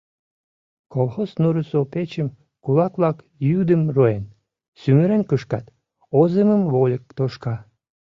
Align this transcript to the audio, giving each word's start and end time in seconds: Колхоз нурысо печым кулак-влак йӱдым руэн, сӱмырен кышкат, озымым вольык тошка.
Колхоз 0.93 1.31
нурысо 1.41 1.79
печым 1.93 2.27
кулак-влак 2.63 3.17
йӱдым 3.49 3.81
руэн, 3.95 4.23
сӱмырен 4.79 5.23
кышкат, 5.29 5.65
озымым 6.21 6.61
вольык 6.73 7.03
тошка. 7.17 7.55